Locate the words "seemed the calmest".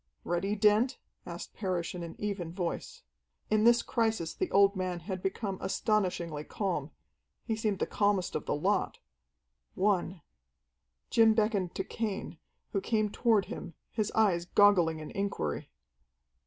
7.55-8.33